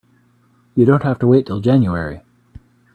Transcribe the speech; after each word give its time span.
You 0.73 0.83
don't 0.85 1.03
have 1.03 1.19
to 1.19 1.27
wait 1.27 1.45
till 1.45 1.59
January. 1.59 2.23